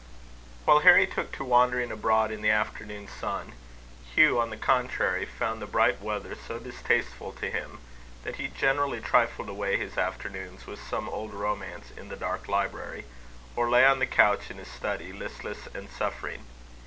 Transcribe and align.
While 0.65 0.79
Harry 0.79 1.05
took 1.05 1.31
to 1.33 1.43
wandering 1.43 1.91
abroad 1.91 2.31
in 2.31 2.41
the 2.41 2.49
afternoon 2.49 3.07
sun, 3.07 3.53
Hugh, 4.15 4.39
on 4.39 4.49
the 4.49 4.57
contrary, 4.57 5.25
found 5.25 5.61
the 5.61 5.67
bright 5.67 6.01
weather 6.01 6.33
so 6.35 6.57
distasteful 6.57 7.33
to 7.33 7.51
him, 7.51 7.77
that 8.23 8.37
he 8.37 8.47
generally 8.47 8.99
trifled 8.99 9.47
away 9.47 9.77
his 9.77 9.99
afternoons 9.99 10.65
with 10.65 10.81
some 10.83 11.07
old 11.07 11.35
romance 11.35 11.91
in 11.91 12.09
the 12.09 12.17
dark 12.17 12.47
library, 12.47 13.05
or 13.55 13.69
lay 13.69 13.85
on 13.85 13.99
the 13.99 14.07
couch 14.07 14.49
in 14.49 14.57
his 14.57 14.69
study, 14.71 15.13
listless 15.13 15.67
and 15.71 15.87
suffering. 15.91 16.45